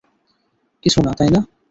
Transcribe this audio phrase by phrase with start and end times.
[0.83, 1.41] কিছু না, তাই না?